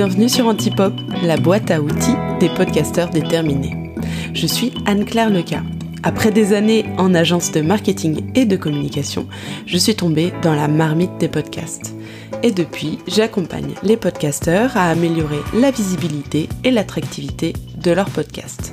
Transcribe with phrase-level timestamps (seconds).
[0.00, 0.94] Bienvenue sur Antipop,
[1.24, 3.92] la boîte à outils des podcasteurs déterminés.
[4.32, 5.64] Je suis Anne-Claire Leca.
[6.04, 9.26] Après des années en agence de marketing et de communication,
[9.66, 11.96] je suis tombée dans la marmite des podcasts.
[12.44, 18.72] Et depuis, j'accompagne les podcasteurs à améliorer la visibilité et l'attractivité de leur podcast.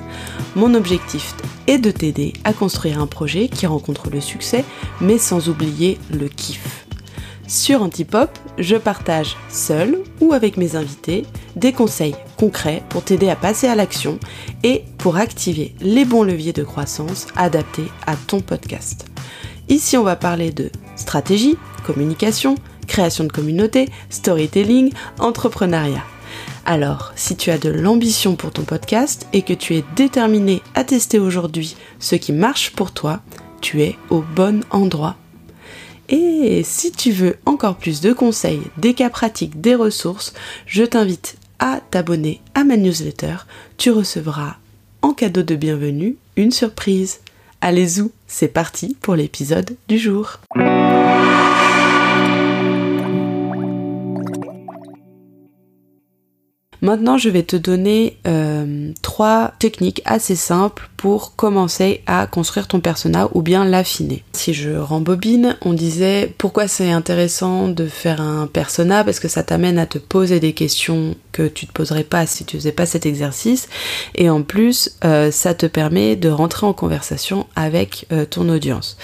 [0.54, 1.34] Mon objectif
[1.66, 4.64] est de t'aider à construire un projet qui rencontre le succès,
[5.00, 6.75] mais sans oublier le kiff.
[7.48, 11.24] Sur Antipop, je partage seul ou avec mes invités
[11.54, 14.18] des conseils concrets pour t'aider à passer à l'action
[14.64, 19.06] et pour activer les bons leviers de croissance adaptés à ton podcast.
[19.68, 22.56] Ici, on va parler de stratégie, communication,
[22.88, 26.04] création de communauté, storytelling, entrepreneuriat.
[26.64, 30.82] Alors, si tu as de l'ambition pour ton podcast et que tu es déterminé à
[30.82, 33.20] tester aujourd'hui ce qui marche pour toi,
[33.60, 35.16] tu es au bon endroit
[36.08, 40.32] et si tu veux encore plus de conseils, des cas pratiques, des ressources,
[40.66, 43.36] je t'invite à t'abonner à ma newsletter.
[43.76, 44.56] Tu recevras
[45.02, 47.20] en cadeau de bienvenue une surprise.
[47.60, 50.40] Allez y c'est parti pour l'épisode du jour.
[56.96, 62.80] Maintenant, je vais te donner euh, trois techniques assez simples pour commencer à construire ton
[62.80, 64.24] persona ou bien l'affiner.
[64.32, 69.04] Si je rembobine, on disait pourquoi c'est intéressant de faire un persona?
[69.04, 72.46] Parce que ça t'amène à te poser des questions que tu te poserais pas si
[72.46, 73.68] tu faisais pas cet exercice
[74.14, 78.96] et en plus euh, ça te permet de rentrer en conversation avec euh, ton audience.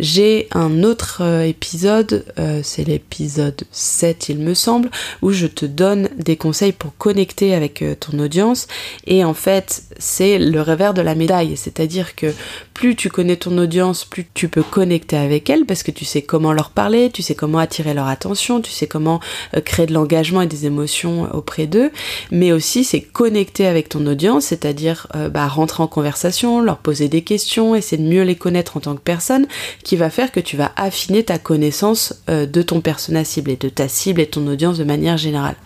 [0.00, 2.24] J'ai un autre épisode,
[2.62, 4.90] c'est l'épisode 7 il me semble,
[5.22, 8.66] où je te donne des conseils pour connecter avec euh, ton audience.
[9.06, 12.32] Et en fait c'est le revers de la médaille, c'est-à-dire que
[12.76, 16.20] plus tu connais ton audience, plus tu peux connecter avec elle parce que tu sais
[16.20, 19.18] comment leur parler, tu sais comment attirer leur attention, tu sais comment
[19.56, 21.90] euh, créer de l'engagement et des émotions auprès d'eux,
[22.30, 27.08] mais aussi c'est connecter avec ton audience, c'est-à-dire euh, bah, rentrer en conversation, leur poser
[27.08, 29.46] des questions, essayer de mieux les connaître en tant que personne,
[29.82, 33.70] qui va faire que tu vas affiner ta connaissance de ton persona cible et de
[33.70, 35.56] ta cible et ton audience de manière générale.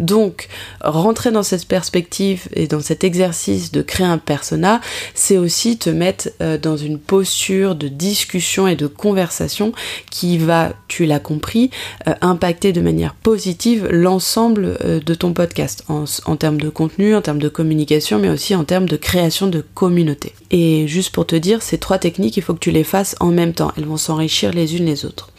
[0.00, 0.48] Donc
[0.80, 4.80] rentrer dans cette perspective et dans cet exercice de créer un persona,
[5.14, 9.72] c'est aussi te mettre euh, dans une posture de discussion et de conversation
[10.10, 11.70] qui va, tu l'as compris,
[12.06, 17.22] euh, impacter de manière positive l'ensemble euh, de ton podcast en, termes de contenu, en
[17.22, 20.32] termes de communication, mais aussi en termes de création de communauté.
[20.50, 23.28] Et juste pour te dire, ces trois techniques, il faut que tu les fasses en
[23.28, 23.72] même temps.
[23.76, 25.30] Elles vont s'enrichir les unes les autres.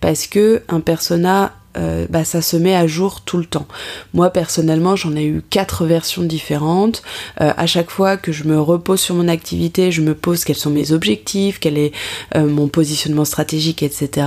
[0.00, 3.66] Parce que un persona euh, bah, ça se met à jour tout le temps.
[4.14, 7.02] Moi personnellement, j'en ai eu quatre versions différentes.
[7.40, 10.56] Euh, à chaque fois que je me repose sur mon activité, je me pose quels
[10.56, 11.92] sont mes objectifs, quel est
[12.34, 14.26] euh, mon positionnement stratégique, etc.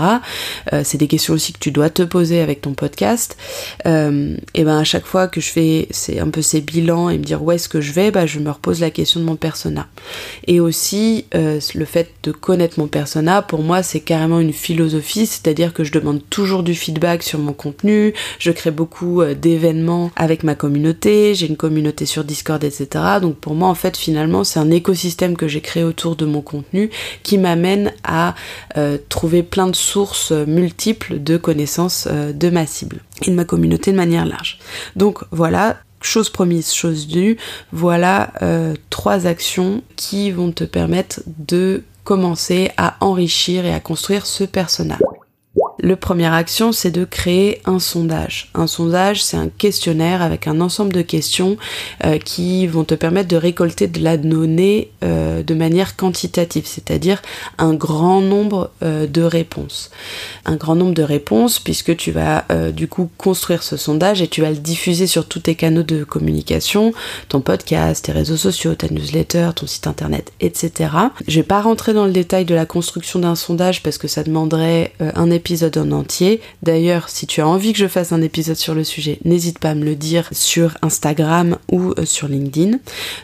[0.83, 3.37] c'est des questions aussi que tu dois te poser avec ton podcast.
[3.85, 5.87] et ben à chaque fois que je fais,
[6.19, 8.49] un peu ces bilans et me dire où est-ce que je vais, bah, je me
[8.49, 9.87] repose la question de mon persona.
[10.47, 15.73] Et aussi le fait de connaître mon persona, pour moi, c'est carrément une philosophie, c'est-à-dire
[15.73, 20.43] que je demande toujours du feedback sur mon contenu, je crée beaucoup euh, d'événements avec
[20.43, 22.87] ma communauté, j'ai une communauté sur Discord, etc.
[23.21, 26.41] Donc pour moi, en fait, finalement, c'est un écosystème que j'ai créé autour de mon
[26.41, 26.89] contenu
[27.23, 28.35] qui m'amène à
[28.77, 33.45] euh, trouver plein de sources euh, multiples de connaissances de ma cible et de ma
[33.45, 34.59] communauté de manière large.
[34.95, 37.37] Donc voilà, chose promise, chose due,
[37.71, 38.31] voilà
[38.89, 44.99] trois actions qui vont te permettre de commencer à enrichir et à construire ce personnage.
[45.89, 48.51] Le première action, c'est de créer un sondage.
[48.53, 51.57] Un sondage, c'est un questionnaire avec un ensemble de questions
[52.05, 57.23] euh, qui vont te permettre de récolter de la donnée euh, de manière quantitative, c'est-à-dire
[57.57, 59.89] un grand nombre euh, de réponses.
[60.45, 64.41] Un grand nombre de réponses puisque tu vas du coup construire ce sondage et tu
[64.41, 66.93] vas le diffuser sur tous tes canaux de communication,
[67.29, 70.91] ton podcast, tes réseaux sociaux, ta newsletter, ton site internet, etc.
[71.27, 74.23] Je vais pas rentrer dans le détail de la construction d'un sondage parce que ça
[74.23, 76.41] demanderait un épisode en entier.
[76.63, 79.71] D'ailleurs, si tu as envie que je fasse un épisode sur le sujet, n'hésite pas
[79.71, 82.79] à me le dire sur Instagram ou euh, sur LinkedIn.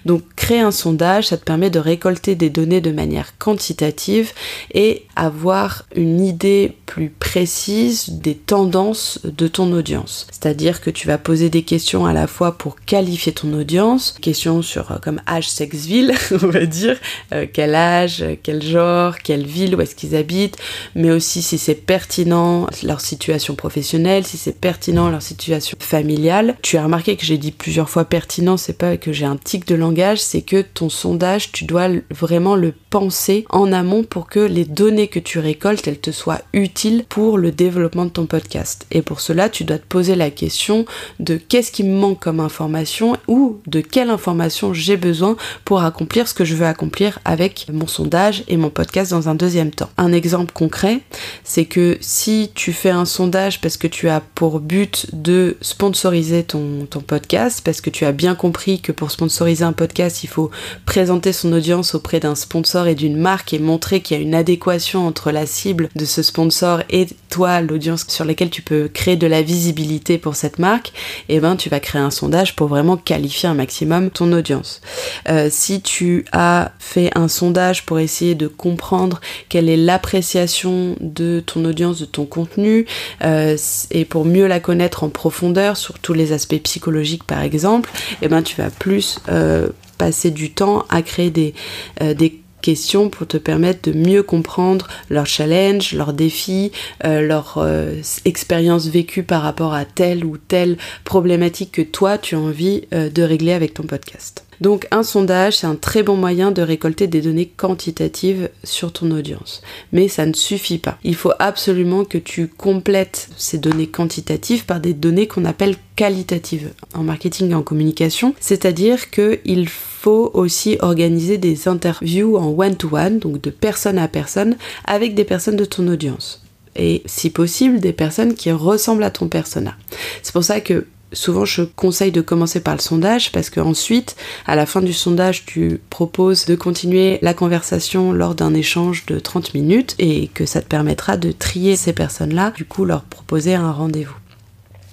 [0.05, 4.33] Donc, créer un sondage, ça te permet de récolter des données de manière quantitative
[4.73, 10.27] et avoir une idée plus précise des tendances de ton audience.
[10.31, 14.61] C'est-à-dire que tu vas poser des questions à la fois pour qualifier ton audience, questions
[14.61, 16.97] sur euh, comme âge, sexe, ville, on va dire,
[17.33, 20.57] euh, quel âge, quel genre, quelle ville, où est-ce qu'ils habitent,
[20.95, 26.55] mais aussi si c'est pertinent pertinent leur situation professionnelle, si c'est pertinent leur situation familiale.
[26.61, 29.67] Tu as remarqué que j'ai dit plusieurs fois pertinent, c'est pas que j'ai un tic
[29.67, 34.39] de langage, c'est que ton sondage, tu dois vraiment le penser en amont pour que
[34.39, 38.85] les données que tu récoltes, elles te soient utiles pour le développement de ton podcast.
[38.91, 40.85] Et pour cela, tu dois te poser la question
[41.19, 46.27] de qu'est-ce qui me manque comme information ou de quelle information j'ai besoin pour accomplir
[46.27, 49.89] ce que je veux accomplir avec mon sondage et mon podcast dans un deuxième temps.
[49.97, 51.01] Un exemple concret,
[51.43, 56.43] c'est que si tu fais un sondage parce que tu as pour but de sponsoriser
[56.43, 60.27] ton, ton podcast, parce que tu as bien compris que pour sponsoriser un podcast, il
[60.27, 60.51] faut
[60.85, 64.35] présenter son audience auprès d'un sponsor et d'une marque et montrer qu'il y a une
[64.35, 69.15] adéquation entre la cible de ce sponsor et toi, l'audience sur laquelle tu peux créer
[69.15, 70.89] de la visibilité pour cette marque,
[71.29, 74.81] et eh ben tu vas créer un sondage pour vraiment qualifier un maximum ton audience.
[75.29, 79.19] Euh, si tu as fait un sondage pour essayer de comprendre
[79.49, 82.85] quelle est l'appréciation de ton audience, de ton contenu,
[83.23, 83.57] euh,
[83.91, 87.89] et pour mieux la connaître en profondeur sur tous les aspects psychologiques par exemple,
[88.21, 91.53] et eh ben tu vas plus euh, passer du temps à créer des,
[92.01, 96.71] des questions pour te permettre de mieux comprendre leurs challenges, leurs défis,
[97.03, 102.33] euh, leur euh, expérience vécue par rapport à telle ou telle problématique que toi tu
[102.33, 104.44] as envie euh, de régler avec ton podcast.
[104.61, 109.11] Donc un sondage, c'est un très bon moyen de récolter des données quantitatives sur ton
[109.11, 109.61] audience.
[109.91, 110.97] Mais ça ne suffit pas.
[111.03, 116.71] Il faut absolument que tu complètes ces données quantitatives par des données qu'on appelle qualitatives
[116.93, 118.35] en marketing et en communication.
[118.39, 124.57] C'est-à-dire qu'il faut aussi organiser des interviews en one-to-one, -one, donc de personne à personne,
[124.85, 126.41] avec des personnes de ton audience
[126.75, 129.75] et si possible des personnes qui ressemblent à ton persona.
[130.21, 134.15] C'est pour ça que souvent je conseille de commencer par le sondage parce que ensuite,
[134.45, 139.19] à la fin du sondage, tu proposes de continuer la conversation lors d'un échange de
[139.19, 143.55] 30 minutes et que ça te permettra de trier ces personnes-là, du coup leur proposer
[143.55, 144.15] un rendez-vous.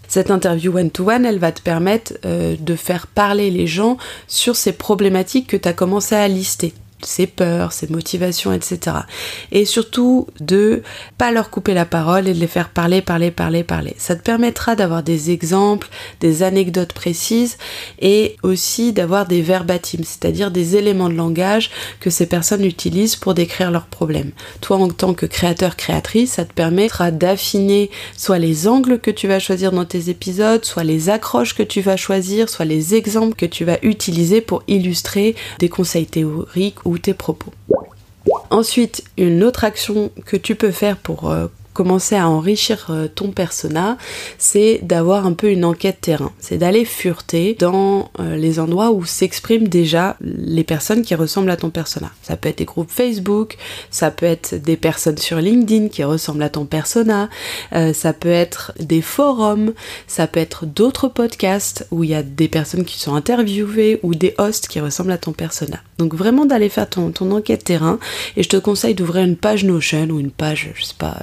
[0.09, 3.97] Cette interview one-to-one, elle va te permettre euh, de faire parler les gens
[4.29, 8.97] sur ces problématiques que tu as commencé à lister ses peurs, ses motivations, etc.
[9.51, 10.83] Et surtout de
[11.19, 13.95] pas leur couper la parole et de les faire parler, parler, parler, parler.
[13.99, 15.89] Ça te permettra d'avoir des exemples,
[16.21, 17.59] des anecdotes précises
[18.01, 21.71] et aussi d'avoir des verbatims, c'est-à-dire des éléments de langage
[22.01, 24.33] que ces personnes utilisent pour décrire leurs problèmes.
[24.61, 29.29] Toi, en tant que créateur, créatrice, ça te permettra d'affiner soit les angles que tu
[29.29, 33.35] vas choisir dans tes épisodes, soit les accroches que tu vas choisir, soit les exemples
[33.35, 37.53] que tu vas utiliser pour illustrer des conseils théoriques ou tes propos.
[38.51, 43.31] Ensuite, une autre action que tu peux faire pour euh, commencer à enrichir euh, ton
[43.31, 43.97] persona,
[44.39, 46.33] c'est d'avoir un peu une enquête terrain.
[46.39, 51.57] C'est d'aller fureter dans euh, les endroits où s'expriment déjà les personnes qui ressemblent à
[51.57, 52.11] ton persona.
[52.23, 53.57] Ça peut être des groupes Facebook,
[53.91, 57.29] ça peut être des personnes sur LinkedIn qui ressemblent à ton persona,
[57.75, 59.73] euh, ça peut être des forums,
[60.07, 64.15] ça peut être d'autres podcasts où il y a des personnes qui sont interviewées ou
[64.15, 65.79] des hosts qui ressemblent à ton persona.
[65.99, 67.99] Donc vraiment d'aller faire ton, ton enquête terrain
[68.37, 71.19] et je te conseille d'ouvrir une page Notion ou une page, je sais pas,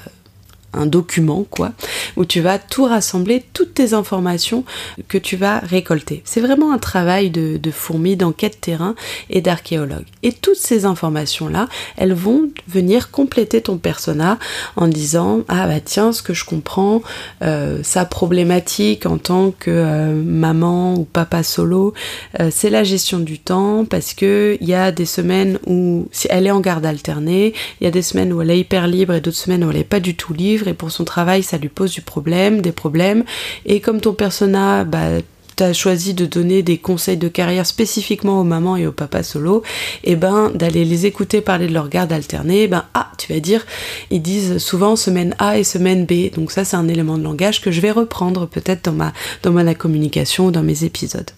[0.74, 1.72] un document quoi,
[2.16, 4.64] où tu vas tout rassembler, toutes tes informations
[5.08, 6.22] que tu vas récolter.
[6.26, 8.96] C'est vraiment un travail de, fourmi, d'enquête terrain
[9.30, 10.06] et d'archéologue.
[10.24, 11.68] Et toutes ces informations-là,
[11.98, 14.38] elles vont venir compléter ton persona
[14.76, 17.02] en disant ah bah tiens ce que je comprends,
[17.42, 21.94] euh, sa problématique en tant que euh, maman ou papa solo,
[22.40, 26.28] euh, c'est la gestion du temps parce que il y a des semaines où si
[26.30, 29.14] elle est en garde alternée, il y a des semaines où elle est hyper libre
[29.14, 31.58] et d'autres semaines où elle est pas du tout libre et pour son travail ça
[31.58, 33.24] lui pose du problème, des problèmes
[33.66, 35.22] et comme ton persona bah
[35.64, 39.64] as choisi de donner des conseils de carrière spécifiquement aux mamans et aux papas solo,
[40.04, 43.40] et eh ben d'aller les écouter parler de leur garde alternée, ben ah, tu vas
[43.40, 43.66] dire,
[44.12, 47.62] ils disent souvent semaine A et semaine B, donc ça c'est un élément de langage
[47.62, 51.32] que je vais reprendre peut-être dans ma dans ma communication ou dans mes épisodes.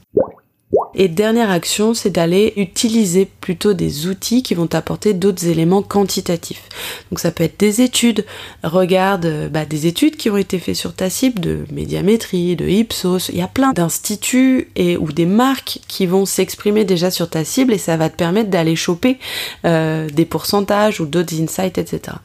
[0.93, 6.67] Et dernière action, c'est d'aller utiliser plutôt des outils qui vont t'apporter d'autres éléments quantitatifs.
[7.09, 8.25] Donc ça peut être des études.
[8.63, 12.67] Regarde euh, bah, des études qui ont été faites sur ta cible, de médiamétrie, de
[12.67, 13.29] Ipsos.
[13.29, 17.45] Il y a plein d'instituts et ou des marques qui vont s'exprimer déjà sur ta
[17.45, 19.17] cible et ça va te permettre d'aller choper
[19.65, 22.17] euh, des pourcentages ou d'autres insights, etc.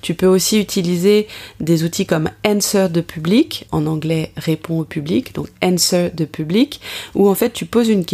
[0.00, 1.26] Tu peux aussi utiliser
[1.60, 6.80] des outils comme Answer de public, en anglais répond au public, donc Answer de public,
[7.14, 8.11] où en fait tu poses une question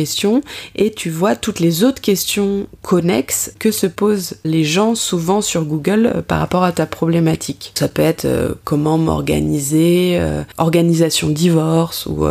[0.77, 5.65] et tu vois toutes les autres questions connexes que se posent les gens souvent sur
[5.65, 7.73] Google euh, par rapport à ta problématique.
[7.75, 12.27] Ça peut être euh, comment m'organiser, euh, organisation divorce ou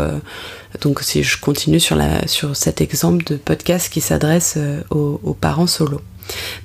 [0.81, 1.97] donc si je continue sur,
[2.55, 4.57] cet exemple de podcast qui s'adresse
[4.89, 6.01] aux, aux, parents solo.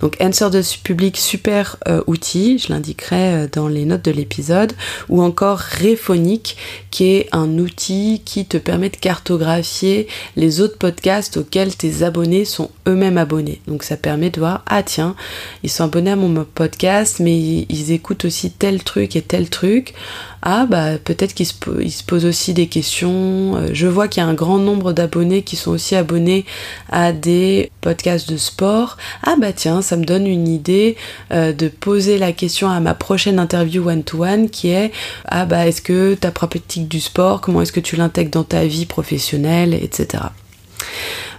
[0.00, 4.72] Donc Answer de public, super euh, outil, je l'indiquerai euh, dans les notes de l'épisode,
[5.08, 6.56] ou encore Rephonic,
[6.90, 12.44] qui est un outil qui te permet de cartographier les autres podcasts auxquels tes abonnés
[12.44, 13.60] sont eux-mêmes abonnés.
[13.66, 15.14] Donc ça permet de voir, ah tiens,
[15.62, 19.94] ils sont abonnés à mon podcast, mais ils écoutent aussi tel truc et tel truc
[20.42, 21.54] ah bah peut-être qu'ils se,
[22.04, 23.56] posent aussi des questions.
[23.56, 26.44] Euh, je vois qu'il y a un grand nombre d'abonnés qui sont aussi abonnés
[26.90, 28.96] à des podcasts de sport.
[29.22, 30.96] Ah bah tiens, ça me donne une idée
[31.32, 34.92] euh, de poser la question à ma prochaine interview one-to-one qui est
[35.26, 38.64] ah bah est-ce que ta pratique du sport, comment est-ce que tu l'intègres dans ta
[38.64, 40.24] vie professionnelle, etc.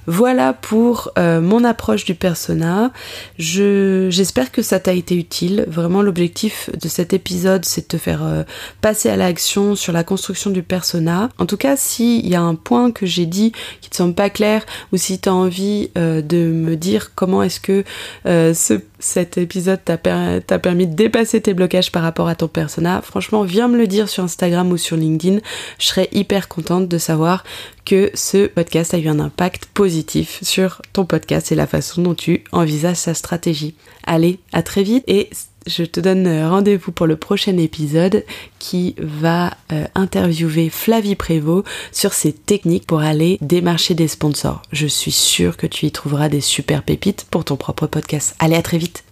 [0.05, 2.91] Voilà pour euh, mon approche du persona.
[3.37, 5.65] j'espère que ça t'a été utile.
[5.67, 8.43] Vraiment, l'objectif de cet épisode, c'est de te faire euh,
[8.81, 11.29] passer à l'action sur la construction du persona.
[11.37, 14.29] En tout cas, s'il y a un point que j'ai dit qui te semble pas
[14.29, 17.83] clair, ou si tu as envie euh, de me dire comment est-ce que
[18.25, 23.43] ce cet épisode t'a permis de dépasser tes blocages par rapport à ton persona, franchement,
[23.43, 25.39] viens me le dire sur Instagram ou sur LinkedIn.
[25.77, 27.43] Je serais hyper contente de savoir
[27.85, 32.15] que ce podcast a eu un impact positif sur ton podcast et la façon dont
[32.15, 33.75] tu envisages sa stratégie.
[34.05, 35.29] Allez, à très vite et
[35.67, 38.25] je te donne rendez-vous pour le prochain épisode
[38.59, 44.61] qui va euh, interviewer Flavie Prévost sur ses techniques pour aller démarcher des sponsors.
[44.71, 48.35] Je suis sûre que tu y trouveras des super pépites pour ton propre podcast.
[48.39, 49.03] Allez, à très vite.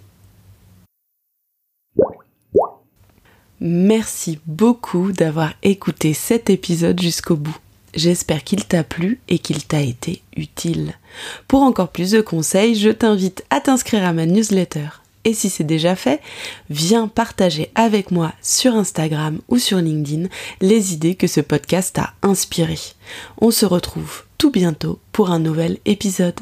[3.63, 7.57] Merci beaucoup d'avoir écouté cet épisode jusqu'au bout.
[7.93, 10.93] J'espère qu'il t'a plu et qu'il t'a été utile.
[11.47, 14.87] Pour encore plus de conseils, je t'invite à t'inscrire à ma newsletter
[15.23, 16.21] et si c'est déjà fait,
[16.69, 20.27] viens partager avec moi sur Instagram ou sur LinkedIn
[20.61, 22.79] les idées que ce podcast a inspirées.
[23.39, 26.39] On se retrouve tout bientôt pour un nouvel épisode.